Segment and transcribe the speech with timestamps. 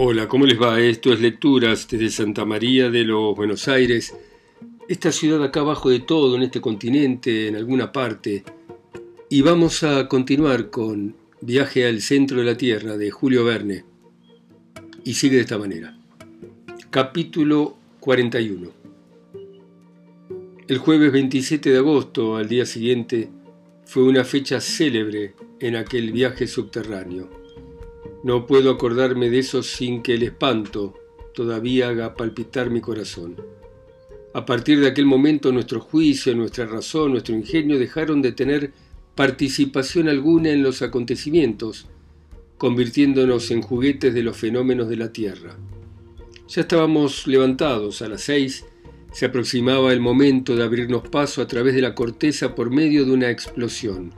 [0.00, 0.80] Hola, ¿cómo les va?
[0.80, 4.14] Esto es Lecturas desde Santa María de los Buenos Aires,
[4.88, 8.44] esta ciudad acá abajo de todo, en este continente, en alguna parte.
[9.28, 13.84] Y vamos a continuar con Viaje al centro de la Tierra de Julio Verne.
[15.02, 15.98] Y sigue de esta manera.
[16.90, 18.70] Capítulo 41.
[20.68, 23.30] El jueves 27 de agosto, al día siguiente,
[23.84, 27.37] fue una fecha célebre en aquel viaje subterráneo.
[28.24, 30.94] No puedo acordarme de eso sin que el espanto
[31.34, 33.36] todavía haga palpitar mi corazón.
[34.34, 38.72] A partir de aquel momento nuestro juicio, nuestra razón, nuestro ingenio dejaron de tener
[39.14, 41.86] participación alguna en los acontecimientos,
[42.56, 45.56] convirtiéndonos en juguetes de los fenómenos de la Tierra.
[46.48, 48.64] Ya estábamos levantados a las seis,
[49.12, 53.12] se aproximaba el momento de abrirnos paso a través de la corteza por medio de
[53.12, 54.12] una explosión.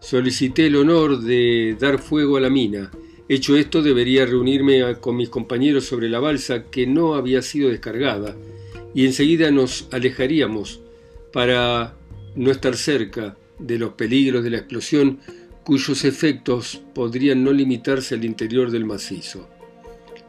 [0.00, 2.90] Solicité el honor de dar fuego a la mina,
[3.30, 8.34] Hecho esto, debería reunirme con mis compañeros sobre la balsa que no había sido descargada,
[8.92, 10.80] y enseguida nos alejaríamos
[11.32, 11.94] para
[12.34, 15.20] no estar cerca de los peligros de la explosión
[15.62, 19.48] cuyos efectos podrían no limitarse al interior del macizo.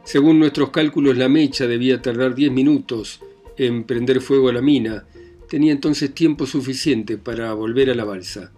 [0.04, 3.18] Según nuestros cálculos, la mecha debía tardar diez minutos
[3.56, 5.08] en prender fuego a la mina.
[5.48, 8.52] Tenía entonces tiempo suficiente para volver a la balsa.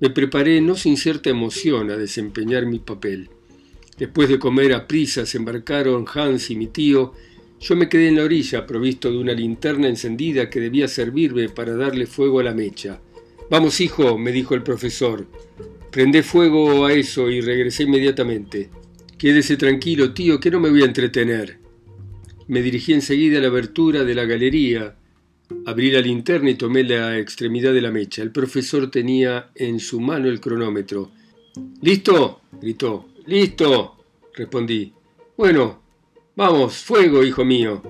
[0.00, 3.30] Me preparé no sin cierta emoción a desempeñar mi papel.
[3.98, 7.12] Después de comer a prisa se embarcaron Hans y mi tío.
[7.60, 11.76] Yo me quedé en la orilla, provisto de una linterna encendida que debía servirme para
[11.76, 13.00] darle fuego a la mecha.
[13.50, 15.26] Vamos, hijo, me dijo el profesor.
[15.90, 18.70] Prendé fuego a eso y regresé inmediatamente.
[19.18, 21.58] Quédese tranquilo, tío, que no me voy a entretener.
[22.48, 24.96] Me dirigí enseguida a la abertura de la galería.
[25.66, 28.22] Abrí la linterna y tomé la extremidad de la mecha.
[28.22, 31.12] El profesor tenía en su mano el cronómetro.
[31.82, 32.40] ¿Listo?
[32.60, 33.11] gritó.
[33.26, 33.96] Listo,
[34.34, 34.92] respondí.
[35.36, 35.80] Bueno,
[36.34, 37.80] vamos, fuego, hijo mío.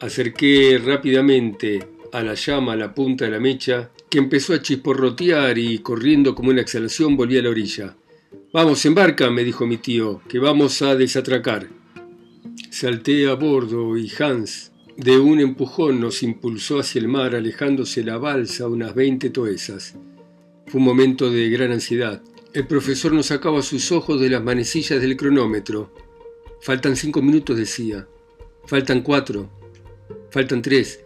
[0.00, 5.78] Acerqué rápidamente a la llama la punta de la mecha, que empezó a chisporrotear y
[5.78, 7.96] corriendo como una exhalación volví a la orilla.
[8.52, 11.68] Vamos, embarca, me dijo mi tío, que vamos a desatracar.
[12.70, 18.18] Salté a bordo y Hans, de un empujón, nos impulsó hacia el mar, alejándose la
[18.18, 19.94] balsa unas veinte toesas.
[20.66, 22.20] Fue un momento de gran ansiedad.
[22.52, 25.92] El profesor nos sacaba sus ojos de las manecillas del cronómetro.
[26.60, 28.08] Faltan cinco minutos, decía.
[28.66, 29.48] Faltan cuatro.
[30.32, 30.98] Faltan tres.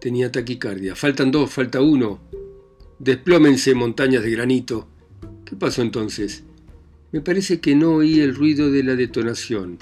[0.00, 0.94] Tenía taquicardia.
[0.94, 2.20] Faltan dos, falta uno.
[3.00, 4.86] Desplómense montañas de granito.
[5.44, 6.44] ¿Qué pasó entonces?
[7.10, 9.78] Me parece que no oí el ruido de la detonación,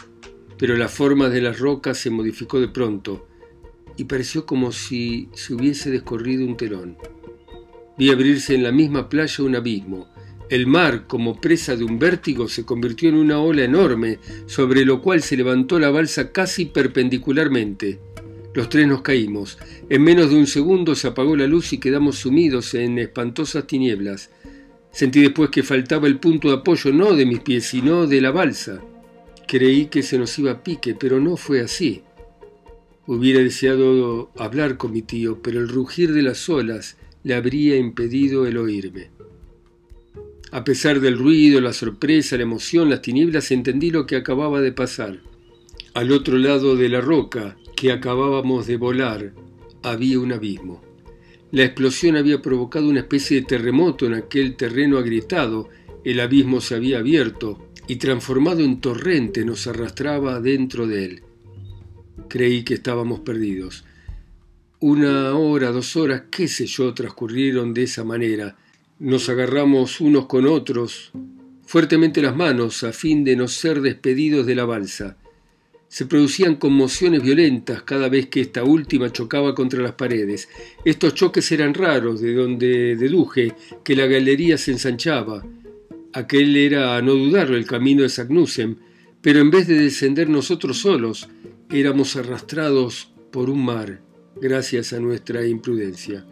[0.59, 3.29] pero la forma de las rocas se modificó de pronto
[3.99, 6.97] y pareció como si se hubiese descorrido un telón.
[7.99, 10.09] Vi abrirse en la misma playa un abismo
[10.51, 15.01] el mar, como presa de un vértigo, se convirtió en una ola enorme, sobre lo
[15.01, 18.01] cual se levantó la balsa casi perpendicularmente.
[18.53, 19.59] Los tres nos caímos.
[19.89, 24.31] En menos de un segundo se apagó la luz y quedamos sumidos en espantosas tinieblas.
[24.91, 28.33] Sentí después que faltaba el punto de apoyo no de mis pies, sino de la
[28.33, 28.83] balsa.
[29.47, 32.03] Creí que se nos iba a pique, pero no fue así.
[33.07, 38.49] Hubiera deseado hablar con mi tío, pero el rugir de las olas le habría impedido
[38.49, 39.11] el oírme.
[40.53, 44.73] A pesar del ruido, la sorpresa, la emoción, las tinieblas, entendí lo que acababa de
[44.73, 45.21] pasar.
[45.95, 49.33] Al otro lado de la roca que acabábamos de volar
[49.83, 50.83] había un abismo.
[51.53, 55.69] La explosión había provocado una especie de terremoto en aquel terreno agrietado.
[56.05, 61.23] El abismo se había abierto y transformado en torrente nos arrastraba dentro de él.
[62.29, 63.85] Creí que estábamos perdidos.
[64.81, 68.57] Una hora, dos horas, qué sé yo, transcurrieron de esa manera
[69.01, 71.11] nos agarramos unos con otros
[71.65, 75.17] fuertemente las manos a fin de no ser despedidos de la balsa.
[75.89, 80.49] Se producían conmociones violentas cada vez que esta última chocaba contra las paredes.
[80.85, 85.47] Estos choques eran raros, de donde deduje que la galería se ensanchaba.
[86.13, 88.77] Aquel era, a no dudarlo, el camino de Sagnussem,
[89.23, 91.29] pero en vez de descender nosotros solos,
[91.71, 94.03] éramos arrastrados por un mar,
[94.41, 96.27] gracias a nuestra imprudencia.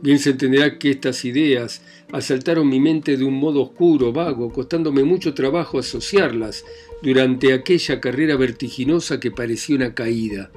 [0.00, 5.04] Bien se entenderá que estas ideas asaltaron mi mente de un modo oscuro, vago, costándome
[5.04, 6.64] mucho trabajo asociarlas
[7.02, 10.50] durante aquella carrera vertiginosa que parecía una caída.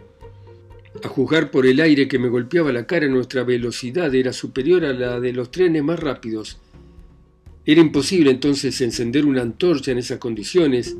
[1.03, 4.93] A juzgar por el aire que me golpeaba la cara, nuestra velocidad era superior a
[4.93, 6.57] la de los trenes más rápidos.
[7.65, 10.95] Era imposible entonces encender una antorcha en esas condiciones,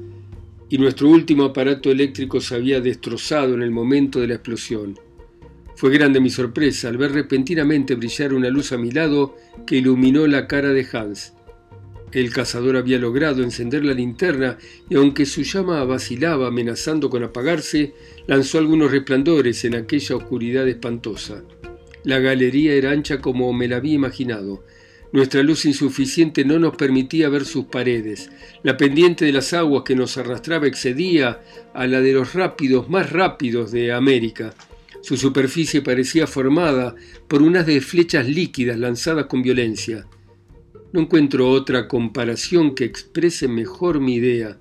[0.67, 4.99] y nuestro último aparato eléctrico se había destrozado en el momento de la explosión.
[5.75, 9.35] Fue grande mi sorpresa al ver repentinamente brillar una luz a mi lado
[9.67, 11.33] que iluminó la cara de Hans.
[12.13, 14.57] El cazador había logrado encender la linterna
[14.89, 17.93] y aunque su llama vacilaba amenazando con apagarse,
[18.25, 21.43] lanzó algunos resplandores en aquella oscuridad espantosa.
[22.05, 24.63] La galería era ancha como me la había imaginado.
[25.11, 28.29] Nuestra luz insuficiente no nos permitía ver sus paredes.
[28.63, 31.41] La pendiente de las aguas que nos arrastraba excedía
[31.73, 34.53] a la de los rápidos más rápidos de América.
[35.05, 36.95] Su superficie parecía formada
[37.27, 40.07] por unas de flechas líquidas lanzadas con violencia.
[40.93, 44.57] No encuentro otra comparación que exprese mejor mi idea.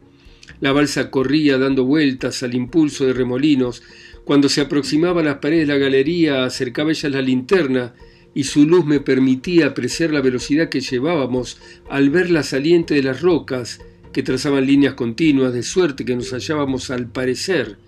[0.60, 3.82] La balsa corría dando vueltas al impulso de remolinos.
[4.26, 7.94] Cuando se aproximaba a las paredes de la galería, acercaba ella la linterna
[8.34, 11.58] y su luz me permitía apreciar la velocidad que llevábamos
[11.88, 13.80] al ver la saliente de las rocas
[14.12, 17.78] que trazaban líneas continuas, de suerte que nos hallábamos al parecer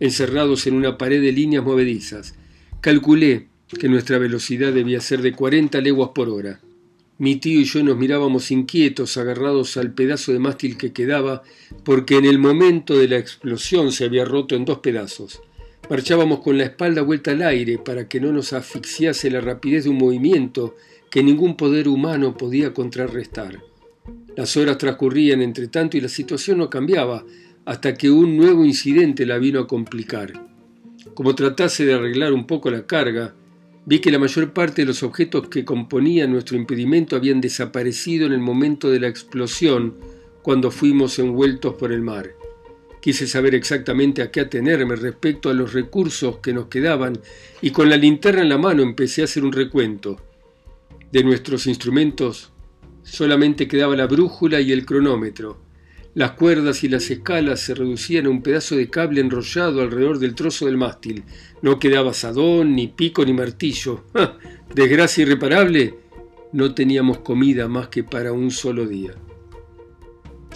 [0.00, 2.34] encerrados en una pared de líneas movedizas.
[2.80, 3.48] Calculé
[3.78, 6.60] que nuestra velocidad debía ser de 40 leguas por hora.
[7.16, 11.42] Mi tío y yo nos mirábamos inquietos, agarrados al pedazo de mástil que quedaba,
[11.84, 15.40] porque en el momento de la explosión se había roto en dos pedazos.
[15.88, 19.90] Marchábamos con la espalda vuelta al aire para que no nos asfixiase la rapidez de
[19.90, 20.76] un movimiento
[21.10, 23.60] que ningún poder humano podía contrarrestar.
[24.36, 27.24] Las horas transcurrían entre tanto y la situación no cambiaba,
[27.64, 30.32] hasta que un nuevo incidente la vino a complicar.
[31.14, 33.34] Como tratase de arreglar un poco la carga,
[33.86, 38.32] Vi que la mayor parte de los objetos que componían nuestro impedimento habían desaparecido en
[38.32, 39.96] el momento de la explosión
[40.42, 42.30] cuando fuimos envueltos por el mar.
[43.02, 47.18] Quise saber exactamente a qué atenerme respecto a los recursos que nos quedaban
[47.60, 50.18] y con la linterna en la mano empecé a hacer un recuento.
[51.12, 52.52] De nuestros instrumentos
[53.02, 55.63] solamente quedaba la brújula y el cronómetro.
[56.14, 60.36] Las cuerdas y las escalas se reducían a un pedazo de cable enrollado alrededor del
[60.36, 61.24] trozo del mástil.
[61.60, 64.04] No quedaba asadón, ni pico, ni martillo.
[64.74, 65.94] Desgracia irreparable.
[66.52, 69.12] No teníamos comida más que para un solo día.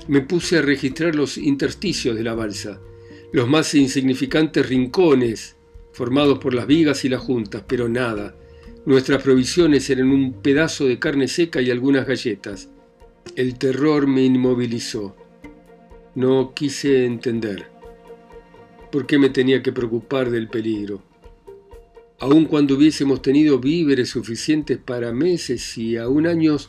[0.06, 2.81] Me puse a registrar los intersticios de la balsa,
[3.32, 5.56] los más insignificantes rincones
[5.93, 8.37] formados por las vigas y las juntas, pero nada.
[8.87, 12.70] Nuestras provisiones eran un pedazo de carne seca y algunas galletas.
[13.34, 15.16] El terror me inmovilizó.
[16.18, 17.66] No quise entender
[18.90, 21.00] por qué me tenía que preocupar del peligro.
[22.18, 26.68] Aun cuando hubiésemos tenido víveres suficientes para meses y aún años,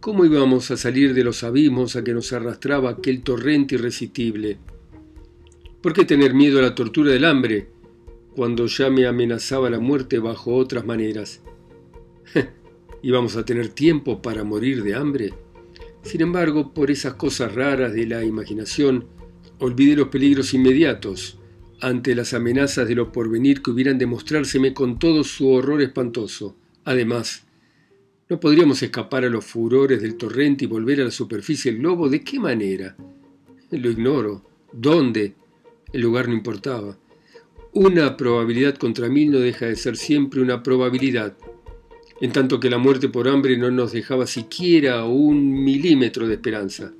[0.00, 4.58] ¿cómo íbamos a salir de los abismos a que nos arrastraba aquel torrente irresistible?
[5.80, 7.68] ¿Por qué tener miedo a la tortura del hambre
[8.34, 11.40] cuando ya me amenazaba la muerte bajo otras maneras?
[13.02, 15.34] ¿Íbamos a tener tiempo para morir de hambre?
[16.08, 19.04] Sin embargo, por esas cosas raras de la imaginación,
[19.58, 21.38] olvidé los peligros inmediatos
[21.82, 26.56] ante las amenazas de lo porvenir que hubieran de mostrárseme con todo su horror espantoso.
[26.86, 27.44] Además,
[28.30, 32.08] ¿no podríamos escapar a los furores del torrente y volver a la superficie del globo?
[32.08, 32.96] ¿De qué manera?
[33.70, 34.46] Lo ignoro.
[34.72, 35.34] ¿Dónde?
[35.92, 36.96] El lugar no importaba.
[37.74, 41.36] Una probabilidad contra mil no deja de ser siempre una probabilidad,
[42.20, 46.92] en tanto que la muerte por hambre no nos dejaba siquiera un milímetro de esperanza.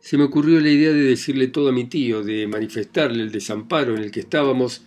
[0.00, 3.96] Se me ocurrió la idea de decirle todo a mi tío, de manifestarle el desamparo
[3.96, 4.82] en el que estábamos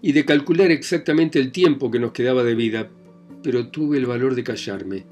[0.00, 2.88] y de calcular exactamente el tiempo que nos quedaba de vida,
[3.42, 5.06] pero tuve el valor de callarme.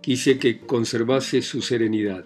[0.00, 2.24] Quise que conservase su serenidad.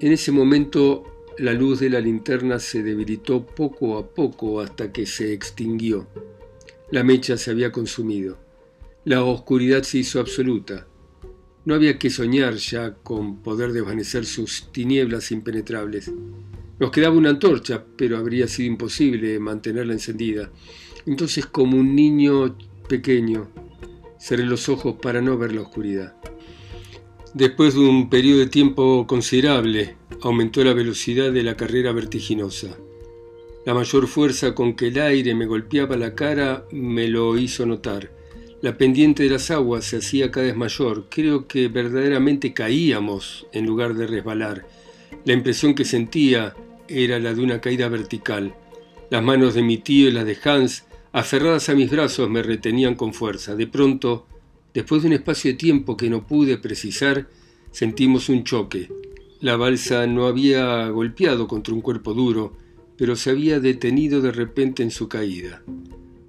[0.00, 1.04] En ese momento
[1.38, 6.08] la luz de la linterna se debilitó poco a poco hasta que se extinguió.
[6.90, 8.45] La mecha se había consumido.
[9.06, 10.88] La oscuridad se hizo absoluta.
[11.64, 16.10] No había que soñar ya con poder desvanecer sus tinieblas impenetrables.
[16.80, 20.50] Nos quedaba una antorcha, pero habría sido imposible mantenerla encendida.
[21.06, 22.56] Entonces, como un niño
[22.88, 23.46] pequeño,
[24.18, 26.16] cerré los ojos para no ver la oscuridad.
[27.32, 32.76] Después de un periodo de tiempo considerable, aumentó la velocidad de la carrera vertiginosa.
[33.64, 38.15] La mayor fuerza con que el aire me golpeaba la cara me lo hizo notar.
[38.62, 41.06] La pendiente de las aguas se hacía cada vez mayor.
[41.10, 44.66] Creo que verdaderamente caíamos en lugar de resbalar.
[45.26, 46.54] La impresión que sentía
[46.88, 48.54] era la de una caída vertical.
[49.10, 52.94] Las manos de mi tío y las de Hans, aferradas a mis brazos, me retenían
[52.94, 53.54] con fuerza.
[53.54, 54.26] De pronto,
[54.72, 57.28] después de un espacio de tiempo que no pude precisar,
[57.70, 58.88] sentimos un choque.
[59.40, 62.56] La balsa no había golpeado contra un cuerpo duro,
[62.96, 65.62] pero se había detenido de repente en su caída.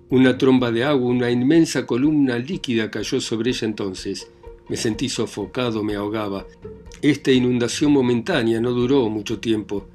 [0.10, 4.32] Una tromba de agua, una inmensa columna líquida cayó sobre ella entonces.
[4.70, 6.48] Me sentí sofocado, me ahogaba.
[7.02, 9.90] Esta inundación momentánea no duró mucho tiempo.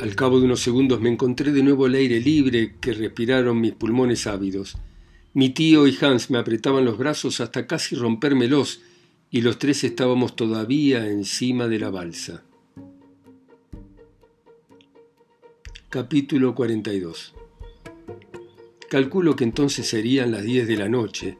[0.00, 3.72] Al cabo de unos segundos me encontré de nuevo el aire libre que respiraron mis
[3.72, 4.76] pulmones ávidos.
[5.34, 8.80] Mi tío y Hans me apretaban los brazos hasta casi rompérmelos,
[9.28, 12.44] y los tres estábamos todavía encima de la balsa.
[15.90, 17.35] Capítulo 42
[18.88, 21.38] Calculo que entonces serían las 10 de la noche.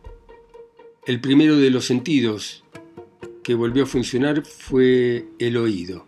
[1.07, 2.65] El primero de los sentidos
[3.45, 6.07] que volvió a funcionar fue el oído.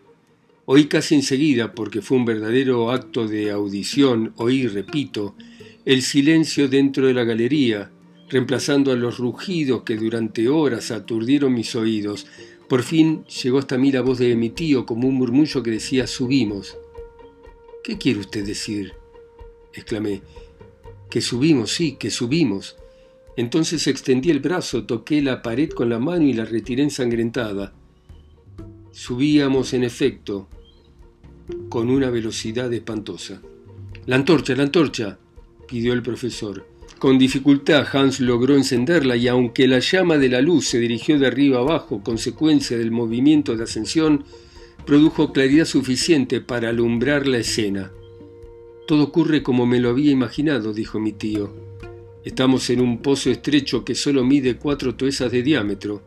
[0.65, 5.37] Oí casi enseguida, porque fue un verdadero acto de audición, oí, repito,
[5.85, 7.93] el silencio dentro de la galería,
[8.29, 12.27] reemplazando a los rugidos que durante horas aturdieron mis oídos.
[12.69, 16.09] Por fin llegó hasta mí la voz de mi tío como un murmullo que decía
[16.09, 16.77] subimos.
[17.85, 18.93] ¿Qué quiere usted decir?
[19.73, 20.21] exclamé.
[21.11, 22.77] Que subimos, sí, que subimos.
[23.37, 27.73] Entonces extendí el brazo, toqué la pared con la mano y la retiré ensangrentada.
[28.91, 30.49] Subíamos, en efecto,
[31.69, 33.41] con una velocidad espantosa.
[34.07, 35.19] La antorcha, la antorcha,
[35.69, 36.67] pidió el profesor.
[36.99, 41.29] Con dificultad Hans logró encenderla y aunque la llama de la luz se dirigió de
[41.29, 44.25] arriba abajo, consecuencia del movimiento de ascensión,
[44.85, 47.93] produjo claridad suficiente para alumbrar la escena.
[48.89, 51.53] Todo ocurre como me lo había imaginado, dijo mi tío.
[52.25, 56.01] Estamos en un pozo estrecho que solo mide cuatro toesas de diámetro.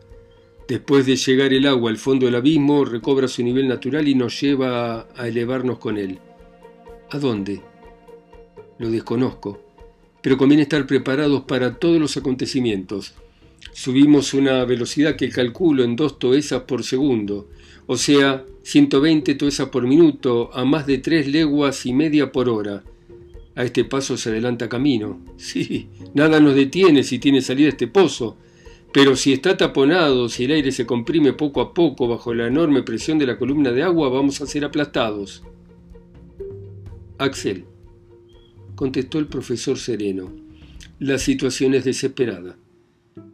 [0.66, 4.40] Después de llegar el agua al fondo del abismo, recobra su nivel natural y nos
[4.40, 6.18] lleva a elevarnos con él.
[7.10, 7.60] ¿A dónde?
[8.78, 9.60] Lo desconozco,
[10.20, 13.14] pero conviene estar preparados para todos los acontecimientos.
[13.72, 17.48] Subimos una velocidad que calculo en dos toesas por segundo,
[17.92, 22.82] o sea, 120 toesas por minuto a más de tres leguas y media por hora.
[23.54, 25.20] A este paso se adelanta camino.
[25.36, 28.38] Sí, nada nos detiene si tiene salida este pozo.
[28.94, 32.82] Pero si está taponado, si el aire se comprime poco a poco bajo la enorme
[32.82, 35.42] presión de la columna de agua, vamos a ser aplastados.
[37.18, 37.66] Axel,
[38.74, 40.32] contestó el profesor sereno,
[40.98, 42.56] la situación es desesperada.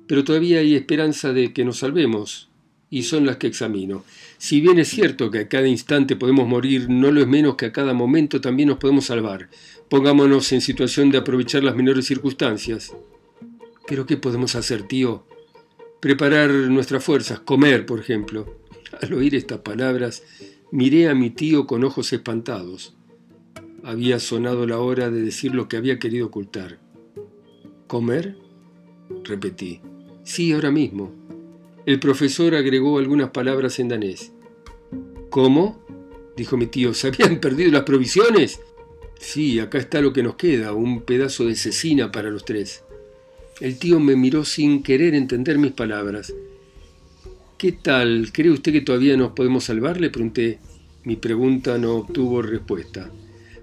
[0.08, 2.47] Pero todavía hay esperanza de que nos salvemos,
[2.90, 4.04] y son las que examino.
[4.38, 7.66] Si bien es cierto que a cada instante podemos morir, no lo es menos que
[7.66, 9.48] a cada momento también nos podemos salvar.
[9.88, 12.94] Pongámonos en situación de aprovechar las menores circunstancias.
[13.86, 15.24] ¿Pero qué podemos hacer, tío?
[16.00, 18.58] Preparar nuestras fuerzas, comer, por ejemplo.
[19.00, 20.22] Al oír estas palabras,
[20.70, 22.94] miré a mi tío con ojos espantados.
[23.82, 26.78] Había sonado la hora de decir lo que había querido ocultar.
[27.86, 28.36] ¿Comer?
[29.24, 29.80] repetí.
[30.24, 31.12] Sí, ahora mismo.
[31.88, 34.30] El profesor agregó algunas palabras en danés.
[35.30, 35.82] ¿Cómo?
[36.36, 36.92] dijo mi tío.
[36.92, 38.60] ¿Se habían perdido las provisiones?
[39.18, 42.84] Sí, acá está lo que nos queda, un pedazo de cecina para los tres.
[43.62, 46.34] El tío me miró sin querer entender mis palabras.
[47.56, 48.32] ¿Qué tal?
[48.32, 49.98] ¿Cree usted que todavía nos podemos salvar?
[49.98, 50.58] Le pregunté.
[51.04, 53.10] Mi pregunta no obtuvo respuesta.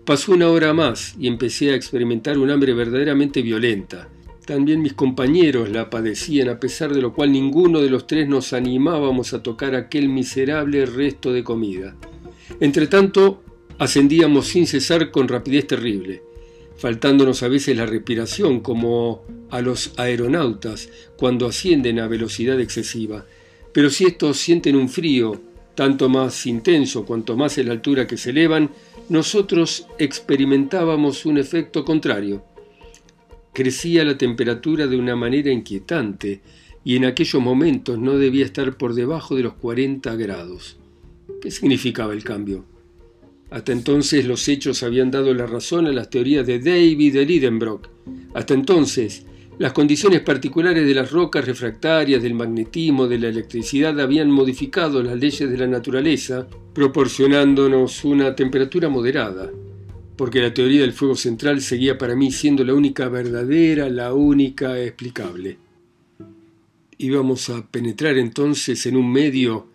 [0.03, 4.09] Pasó una hora más y empecé a experimentar un hambre verdaderamente violenta.
[4.45, 8.53] También mis compañeros la padecían, a pesar de lo cual ninguno de los tres nos
[8.53, 11.95] animábamos a tocar aquel miserable resto de comida.
[12.59, 13.41] Entretanto,
[13.79, 16.21] ascendíamos sin cesar con rapidez terrible,
[16.77, 23.25] faltándonos a veces la respiración, como a los aeronautas cuando ascienden a velocidad excesiva.
[23.73, 25.41] Pero si estos sienten un frío,
[25.73, 28.69] tanto más intenso cuanto más en la altura que se elevan,
[29.09, 32.43] nosotros experimentábamos un efecto contrario
[33.55, 36.41] Crecía la temperatura de una manera inquietante
[36.83, 40.75] y en aquellos momentos no debía estar por debajo de los 40 grados.
[41.41, 42.65] ¿Qué significaba el cambio?
[43.49, 47.87] Hasta entonces los hechos habían dado la razón a las teorías de David de Lidenbrock.
[48.33, 49.25] Hasta entonces,
[49.57, 55.17] las condiciones particulares de las rocas refractarias, del magnetismo, de la electricidad habían modificado las
[55.17, 59.49] leyes de la naturaleza, proporcionándonos una temperatura moderada
[60.15, 64.79] porque la teoría del fuego central seguía para mí siendo la única verdadera, la única
[64.81, 65.57] explicable.
[66.97, 69.67] Íbamos a penetrar entonces en un medio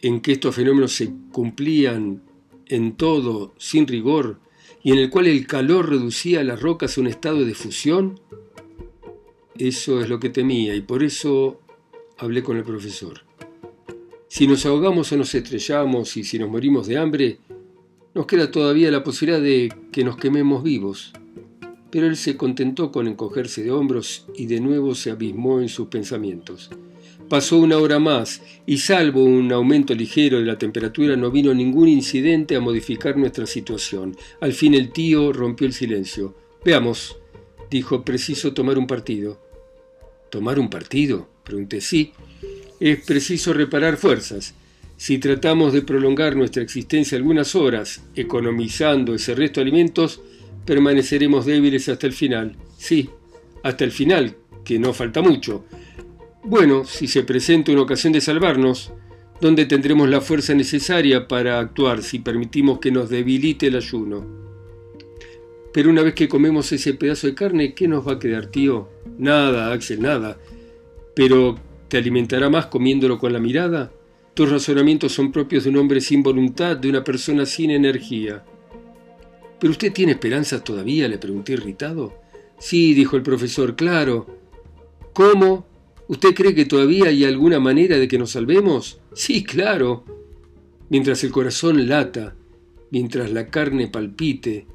[0.00, 2.22] en que estos fenómenos se cumplían
[2.66, 4.38] en todo, sin rigor,
[4.82, 8.18] y en el cual el calor reducía a las rocas a un estado de fusión?
[9.56, 11.60] Eso es lo que temía y por eso
[12.18, 13.20] hablé con el profesor.
[14.28, 17.38] Si nos ahogamos o nos estrellamos y si nos morimos de hambre,
[18.14, 21.12] nos queda todavía la posibilidad de que nos quememos vivos.
[21.90, 25.88] Pero él se contentó con encogerse de hombros y de nuevo se abismó en sus
[25.88, 26.70] pensamientos.
[27.28, 31.88] Pasó una hora más y salvo un aumento ligero de la temperatura no vino ningún
[31.88, 34.16] incidente a modificar nuestra situación.
[34.40, 36.34] Al fin el tío rompió el silencio.
[36.64, 37.16] Veamos,
[37.70, 39.40] dijo, preciso tomar un partido.
[40.30, 41.28] ¿Tomar un partido?
[41.44, 41.80] Pregunté.
[41.80, 42.12] Sí,
[42.80, 44.54] es preciso reparar fuerzas.
[45.02, 50.20] Si tratamos de prolongar nuestra existencia algunas horas, economizando ese resto de alimentos,
[50.64, 52.54] permaneceremos débiles hasta el final.
[52.78, 53.10] Sí,
[53.64, 55.64] hasta el final, que no falta mucho.
[56.44, 58.92] Bueno, si se presenta una ocasión de salvarnos,
[59.40, 64.24] ¿dónde tendremos la fuerza necesaria para actuar si permitimos que nos debilite el ayuno?
[65.72, 68.88] Pero una vez que comemos ese pedazo de carne, ¿qué nos va a quedar, tío?
[69.18, 70.38] Nada, Axel, nada.
[71.16, 73.90] Pero, ¿te alimentará más comiéndolo con la mirada?
[74.34, 78.44] Tus razonamientos son propios de un hombre sin voluntad, de una persona sin energía.
[79.60, 81.06] ¿Pero usted tiene esperanzas todavía?
[81.06, 82.14] le pregunté irritado.
[82.58, 84.26] Sí, dijo el profesor, claro.
[85.12, 85.66] ¿Cómo?
[86.08, 89.00] ¿Usted cree que todavía hay alguna manera de que nos salvemos?
[89.12, 90.04] Sí, claro.
[90.88, 92.34] Mientras el corazón lata,
[92.90, 94.66] mientras la carne palpite,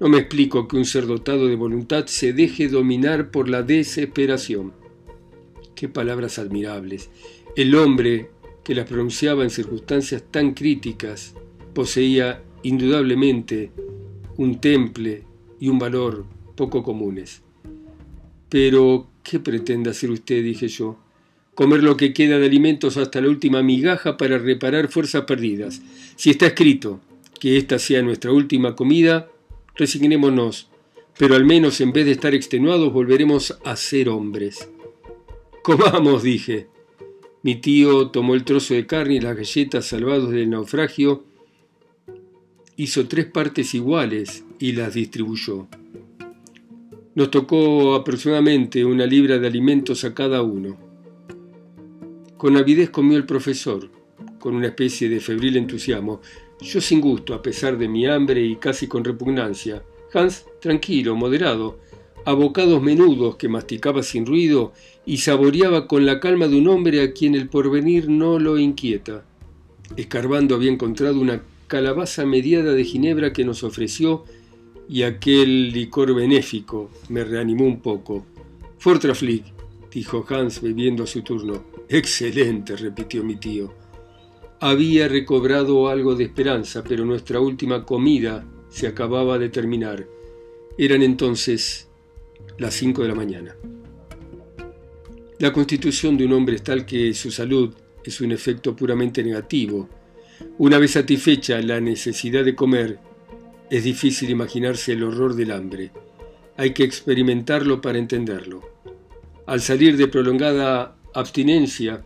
[0.00, 4.72] no me explico que un ser dotado de voluntad se deje dominar por la desesperación.
[5.74, 7.10] Qué palabras admirables.
[7.54, 8.30] El hombre
[8.70, 11.34] que las pronunciaba en circunstancias tan críticas
[11.74, 13.72] poseía indudablemente
[14.36, 15.24] un temple
[15.58, 16.24] y un valor
[16.54, 17.42] poco comunes.
[18.48, 20.44] Pero, ¿qué pretende hacer usted?
[20.44, 20.96] dije yo.
[21.56, 25.82] Comer lo que queda de alimentos hasta la última migaja para reparar fuerzas perdidas.
[26.14, 27.00] Si está escrito
[27.40, 29.32] que esta sea nuestra última comida,
[29.74, 30.68] resignémonos,
[31.18, 34.68] pero al menos en vez de estar extenuados volveremos a ser hombres.
[35.64, 36.68] Comamos, dije.
[37.42, 41.24] Mi tío tomó el trozo de carne y las galletas salvados del naufragio,
[42.76, 45.66] hizo tres partes iguales y las distribuyó.
[47.14, 50.76] Nos tocó aproximadamente una libra de alimentos a cada uno.
[52.36, 53.90] Con avidez comió el profesor,
[54.38, 56.20] con una especie de febril entusiasmo,
[56.60, 59.82] yo sin gusto, a pesar de mi hambre y casi con repugnancia.
[60.12, 61.80] Hans, tranquilo, moderado,
[62.24, 64.72] a bocados menudos que masticaba sin ruido
[65.06, 69.24] y saboreaba con la calma de un hombre a quien el porvenir no lo inquieta.
[69.96, 74.24] Escarbando había encontrado una calabaza mediada de ginebra que nos ofreció
[74.88, 78.26] y aquel licor benéfico me reanimó un poco.
[78.78, 79.44] Fortraflick,
[79.90, 81.64] dijo Hans bebiendo a su turno.
[81.88, 83.72] Excelente, repitió mi tío.
[84.60, 90.06] Había recobrado algo de esperanza, pero nuestra última comida se acababa de terminar.
[90.76, 91.88] Eran entonces
[92.58, 93.56] las cinco de la mañana.
[95.40, 97.72] La constitución de un hombre es tal que su salud
[98.04, 99.88] es un efecto puramente negativo.
[100.58, 102.98] Una vez satisfecha la necesidad de comer,
[103.70, 105.92] es difícil imaginarse el horror del hambre.
[106.58, 108.60] Hay que experimentarlo para entenderlo.
[109.46, 112.04] Al salir de prolongada abstinencia,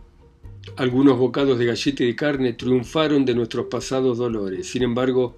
[0.77, 4.69] algunos bocados de galleta y de carne triunfaron de nuestros pasados dolores.
[4.69, 5.35] Sin embargo,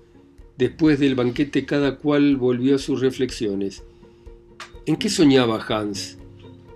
[0.55, 3.81] después del banquete cada cual volvió a sus reflexiones.
[4.85, 6.19] ¿En qué soñaba Hans,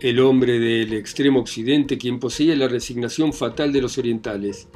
[0.01, 4.67] el hombre del extremo occidente, quien poseía la resignación fatal de los orientales?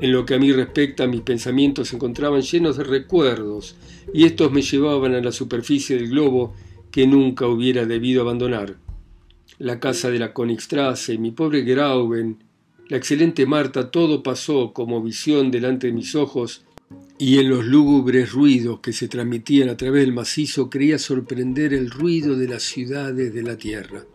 [0.00, 3.76] En lo que a mí respecta, mis pensamientos se encontraban llenos de recuerdos,
[4.12, 6.54] y estos me llevaban a la superficie del globo
[6.90, 8.76] que nunca hubiera debido abandonar.
[9.58, 12.42] La casa de la Konigstrasse, mi pobre Grauben,
[12.88, 16.64] la excelente Marta, todo pasó como visión delante de mis ojos,
[17.18, 21.88] y en los lúgubres ruidos que se transmitían a través del macizo creía sorprender el
[21.88, 24.06] ruido de las ciudades de la tierra.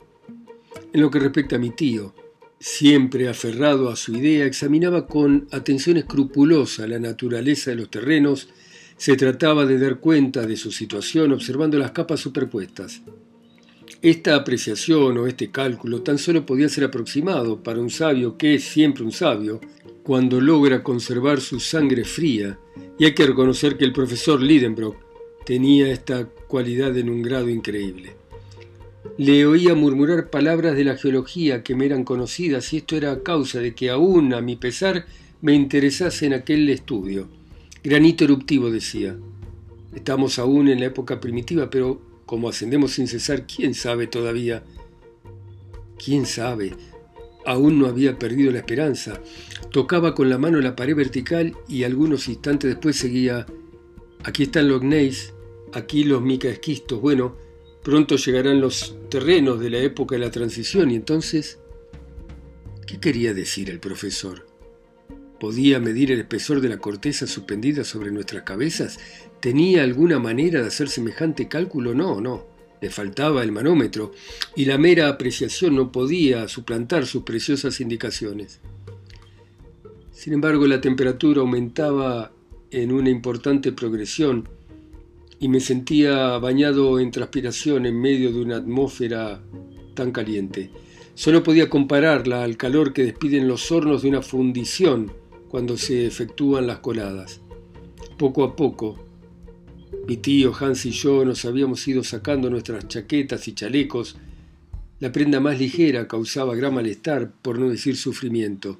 [0.93, 2.13] En lo que respecta a mi tío,
[2.59, 8.49] siempre aferrado a su idea, examinaba con atención escrupulosa la naturaleza de los terrenos,
[8.97, 13.01] se trataba de dar cuenta de su situación observando las capas superpuestas.
[14.01, 18.63] Esta apreciación o este cálculo tan solo podía ser aproximado para un sabio que es
[18.63, 19.59] siempre un sabio,
[20.03, 22.59] cuando logra conservar su sangre fría,
[22.99, 24.95] y hay que reconocer que el profesor Lidenbrock
[25.45, 28.15] tenía esta cualidad en un grado increíble.
[29.17, 33.23] Le oía murmurar palabras de la geología que me eran conocidas y esto era a
[33.23, 35.05] causa de que aún a mi pesar
[35.41, 37.29] me interesase en aquel estudio.
[37.83, 39.15] Granito eruptivo decía.
[39.93, 44.63] Estamos aún en la época primitiva, pero como ascendemos sin cesar, ¿quién sabe todavía?
[46.03, 46.73] ¿Quién sabe?
[47.45, 49.21] Aún no había perdido la esperanza.
[49.71, 53.45] Tocaba con la mano la pared vertical y algunos instantes después seguía,
[54.23, 55.33] aquí están los gneis,
[55.71, 56.99] aquí los micaesquistos.
[56.99, 57.35] Bueno,
[57.85, 61.59] pronto llegarán los terrenos de la época de la transición y entonces...
[62.87, 64.47] ¿Qué quería decir el profesor?
[65.39, 68.99] ¿Podía medir el espesor de la corteza suspendida sobre nuestras cabezas?
[69.39, 71.93] ¿Tenía alguna manera de hacer semejante cálculo?
[71.93, 72.47] No, no.
[72.81, 74.13] Le faltaba el manómetro
[74.55, 78.61] y la mera apreciación no podía suplantar sus preciosas indicaciones.
[80.11, 82.31] Sin embargo, la temperatura aumentaba
[82.71, 84.49] en una importante progresión
[85.45, 89.43] y me sentía bañado en transpiración en medio de una atmósfera
[89.93, 90.71] tan caliente.
[91.13, 95.11] Solo podía compararla al calor que despiden los hornos de una fundición
[95.47, 97.41] cuando se efectúan las coladas.
[98.17, 98.97] Poco a poco,
[100.07, 104.17] mi tío Hans y yo nos habíamos ido sacando nuestras chaquetas y chalecos
[104.99, 108.79] La prenda más ligera causaba gran malestar, por no decir sufrimiento.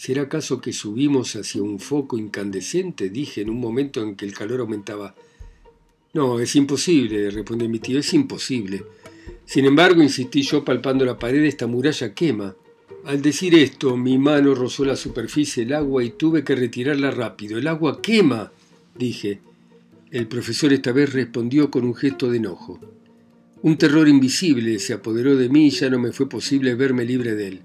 [0.00, 3.10] ¿Será acaso que subimos hacia un foco incandescente?
[3.10, 5.14] dije en un momento en que el calor aumentaba.
[6.14, 8.82] No, es imposible, respondió mi tío, es imposible.
[9.44, 12.56] Sin embargo, insistí yo palpando la pared, esta muralla quema.
[13.04, 17.58] Al decir esto, mi mano rozó la superficie del agua y tuve que retirarla rápido.
[17.58, 18.50] El agua quema,
[18.96, 19.40] dije.
[20.10, 22.80] El profesor esta vez respondió con un gesto de enojo.
[23.60, 27.34] Un terror invisible se apoderó de mí y ya no me fue posible verme libre
[27.34, 27.62] de él.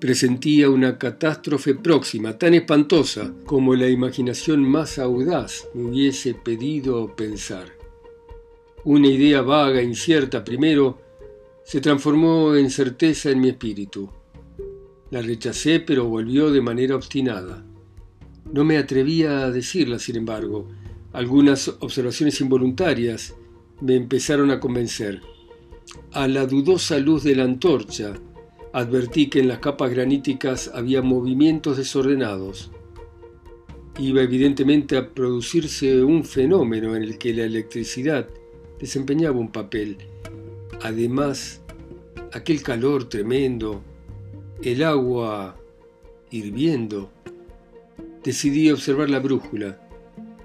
[0.00, 7.66] Presentía una catástrofe próxima, tan espantosa como la imaginación más audaz me hubiese pedido pensar.
[8.84, 11.00] Una idea vaga, incierta primero,
[11.64, 14.08] se transformó en certeza en mi espíritu.
[15.10, 17.66] La rechacé, pero volvió de manera obstinada.
[18.52, 20.68] No me atrevía a decirla, sin embargo.
[21.12, 23.34] Algunas observaciones involuntarias
[23.80, 25.22] me empezaron a convencer.
[26.12, 28.14] A la dudosa luz de la antorcha,
[28.72, 32.70] advertí que en las capas graníticas había movimientos desordenados.
[33.98, 38.28] Iba evidentemente a producirse un fenómeno en el que la electricidad
[38.78, 39.96] desempeñaba un papel.
[40.82, 41.62] Además,
[42.32, 43.82] aquel calor tremendo,
[44.62, 45.56] el agua
[46.30, 47.10] hirviendo.
[48.22, 49.80] Decidí observar la brújula,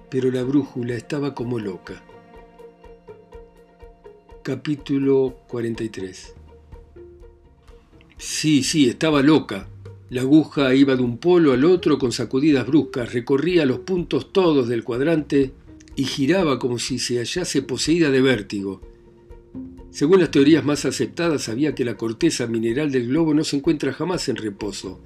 [0.09, 2.03] pero la brújula estaba como loca.
[4.41, 6.35] Capítulo 43
[8.25, 9.67] Sí, sí, estaba loca.
[10.09, 14.69] La aguja iba de un polo al otro con sacudidas bruscas, recorría los puntos todos
[14.69, 15.51] del cuadrante
[15.97, 18.81] y giraba como si se hallase poseída de vértigo.
[19.91, 23.91] Según las teorías más aceptadas, sabía que la corteza mineral del globo no se encuentra
[23.91, 25.03] jamás en reposo.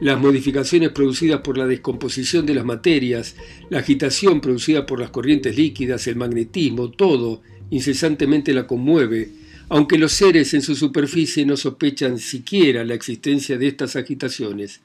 [0.00, 3.36] Las modificaciones producidas por la descomposición de las materias,
[3.68, 10.12] la agitación producida por las corrientes líquidas, el magnetismo, todo incesantemente la conmueve aunque los
[10.12, 14.80] seres en su superficie no sospechan siquiera la existencia de estas agitaciones.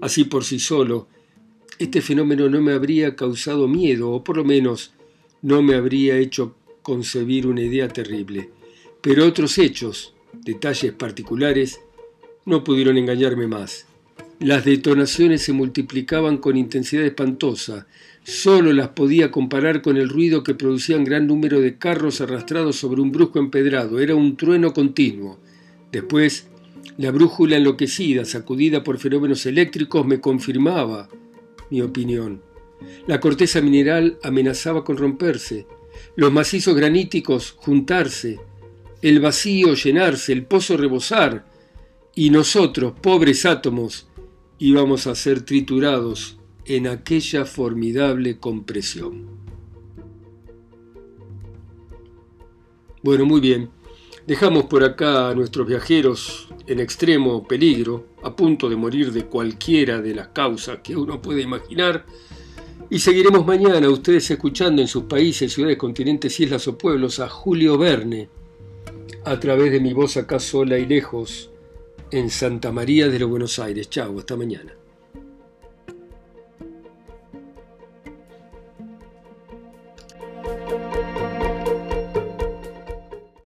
[0.00, 1.08] Así por sí solo,
[1.78, 4.92] este fenómeno no me habría causado miedo, o por lo menos
[5.42, 8.50] no me habría hecho concebir una idea terrible.
[9.00, 11.80] Pero otros hechos, detalles particulares,
[12.44, 13.86] no pudieron engañarme más.
[14.38, 17.86] Las detonaciones se multiplicaban con intensidad espantosa,
[18.22, 23.00] Solo las podía comparar con el ruido que producían gran número de carros arrastrados sobre
[23.00, 23.98] un brusco empedrado.
[23.98, 25.38] Era un trueno continuo.
[25.90, 26.48] Después,
[26.98, 31.08] la brújula enloquecida, sacudida por fenómenos eléctricos, me confirmaba
[31.70, 32.42] mi opinión.
[33.06, 35.66] La corteza mineral amenazaba con romperse,
[36.16, 38.38] los macizos graníticos juntarse,
[39.02, 41.46] el vacío llenarse, el pozo rebosar,
[42.14, 44.08] y nosotros, pobres átomos,
[44.58, 46.39] íbamos a ser triturados
[46.76, 49.26] en aquella formidable compresión.
[53.02, 53.70] Bueno, muy bien.
[54.24, 60.00] Dejamos por acá a nuestros viajeros en extremo peligro, a punto de morir de cualquiera
[60.00, 62.06] de las causas que uno puede imaginar.
[62.88, 67.78] Y seguiremos mañana ustedes escuchando en sus países, ciudades, continentes, islas o pueblos a Julio
[67.78, 68.28] Verne,
[69.24, 71.50] a través de mi voz acá sola y lejos,
[72.12, 73.90] en Santa María de los Buenos Aires.
[73.90, 74.79] Chao, hasta mañana.